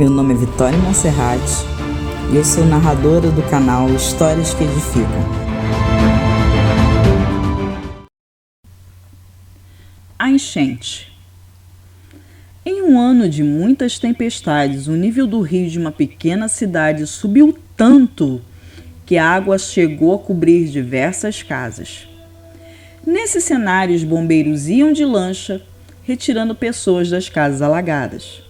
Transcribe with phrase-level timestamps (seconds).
[0.00, 1.42] Meu nome é Vitória Monserrat
[2.32, 5.06] e eu sou narradora do canal Histórias que Edificam.
[10.18, 11.12] A enchente.
[12.64, 17.58] Em um ano de muitas tempestades, o nível do rio de uma pequena cidade subiu
[17.76, 18.40] tanto
[19.04, 22.08] que a água chegou a cobrir diversas casas.
[23.06, 25.60] Nesse cenário, os bombeiros iam de lancha,
[26.04, 28.48] retirando pessoas das casas alagadas.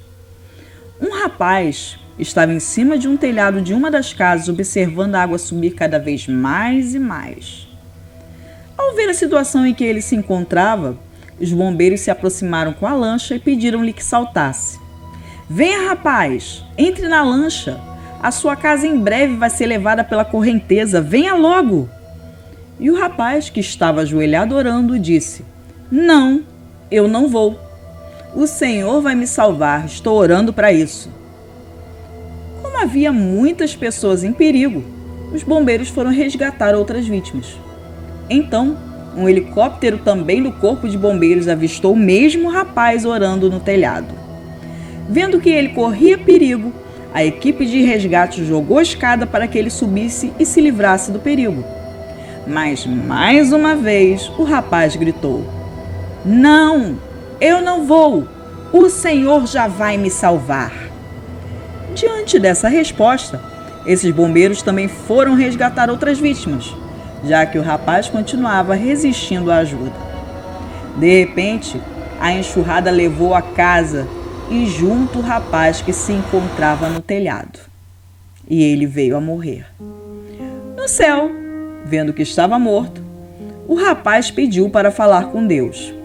[1.01, 5.39] Um rapaz estava em cima de um telhado de uma das casas, observando a água
[5.39, 7.67] subir cada vez mais e mais.
[8.77, 10.99] Ao ver a situação em que ele se encontrava,
[11.41, 14.79] os bombeiros se aproximaram com a lancha e pediram-lhe que saltasse.
[15.49, 17.81] Venha, rapaz, entre na lancha.
[18.23, 21.01] A sua casa em breve vai ser levada pela correnteza.
[21.01, 21.89] Venha logo.
[22.79, 25.45] E o rapaz, que estava ajoelhado orando, disse:
[25.91, 26.43] Não,
[26.91, 27.59] eu não vou.
[28.35, 31.11] O Senhor vai me salvar, estou orando para isso.
[32.63, 34.85] Como havia muitas pessoas em perigo,
[35.33, 37.59] os bombeiros foram resgatar outras vítimas.
[38.29, 38.77] Então,
[39.17, 44.15] um helicóptero também do Corpo de Bombeiros avistou o mesmo rapaz orando no telhado.
[45.09, 46.73] Vendo que ele corria perigo,
[47.13, 51.19] a equipe de resgate jogou a escada para que ele subisse e se livrasse do
[51.19, 51.65] perigo.
[52.47, 55.45] Mas mais uma vez o rapaz gritou:
[56.25, 57.10] Não!
[57.41, 58.29] Eu não vou.
[58.71, 60.73] O Senhor já vai me salvar.
[61.95, 63.41] Diante dessa resposta,
[63.87, 66.75] esses bombeiros também foram resgatar outras vítimas,
[67.25, 69.93] já que o rapaz continuava resistindo à ajuda.
[70.99, 71.81] De repente,
[72.21, 74.07] a enxurrada levou a casa
[74.51, 77.59] e junto o rapaz que se encontrava no telhado.
[78.49, 79.65] E ele veio a morrer.
[80.77, 81.31] No céu,
[81.87, 83.01] vendo que estava morto,
[83.67, 86.00] o rapaz pediu para falar com Deus.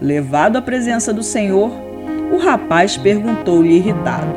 [0.00, 1.72] Levado à presença do Senhor,
[2.32, 4.28] o rapaz perguntou-lhe irritado: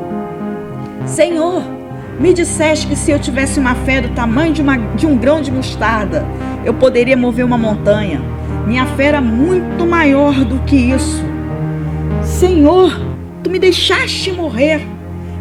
[1.05, 1.61] Senhor,
[2.19, 5.39] me disseste que se eu tivesse uma fé do tamanho de, uma, de um grão
[5.39, 6.25] de mostarda,
[6.65, 8.19] eu poderia mover uma montanha.
[8.65, 11.23] Minha fé era muito maior do que isso.
[12.23, 12.99] Senhor,
[13.43, 14.81] tu me deixaste morrer.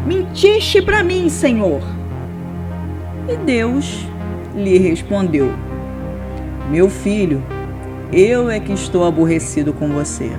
[0.05, 1.81] Mentiste para mim, Senhor.
[3.27, 4.05] E Deus
[4.55, 5.51] lhe respondeu:
[6.69, 7.41] Meu filho,
[8.11, 10.29] eu é que estou aborrecido com você.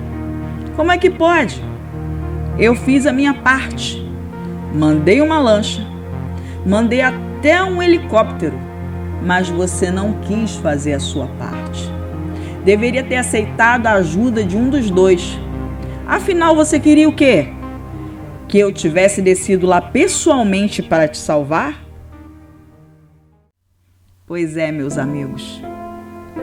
[0.75, 1.63] Como é que pode?
[2.57, 4.03] Eu fiz a minha parte.
[4.73, 5.85] Mandei uma lancha,
[6.65, 8.57] mandei até um helicóptero,
[9.23, 11.91] mas você não quis fazer a sua parte.
[12.63, 15.37] Deveria ter aceitado a ajuda de um dos dois.
[16.07, 17.49] Afinal, você queria o quê?
[18.47, 21.83] Que eu tivesse descido lá pessoalmente para te salvar?
[24.25, 25.61] Pois é, meus amigos.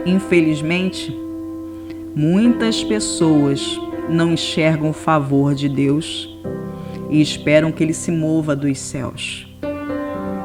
[0.06, 1.15] Infelizmente,
[2.15, 3.78] muitas pessoas
[4.09, 6.37] não enxergam o favor de Deus
[7.11, 9.47] e esperam que ele se mova dos céus.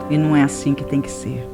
[0.09, 1.47] E não é assim que tem que ser.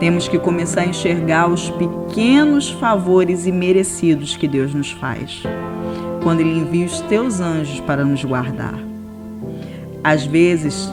[0.00, 5.42] Temos que começar a enxergar os pequenos favores imerecidos que Deus nos faz,
[6.22, 8.78] quando Ele envia os teus anjos para nos guardar.
[10.04, 10.88] Às vezes,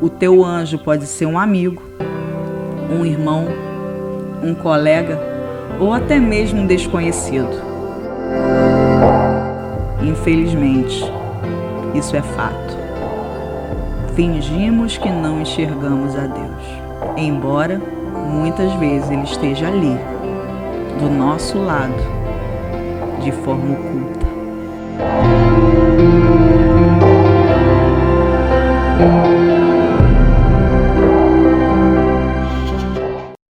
[0.00, 1.82] o teu anjo pode ser um amigo,
[2.90, 3.48] um irmão,
[4.42, 5.33] um colega
[5.78, 7.62] ou até mesmo um desconhecido.
[10.02, 11.04] Infelizmente,
[11.94, 12.76] isso é fato.
[14.14, 17.80] Fingimos que não enxergamos a Deus, embora
[18.30, 19.96] muitas vezes Ele esteja ali,
[21.00, 21.94] do nosso lado,
[23.22, 25.43] de forma oculta.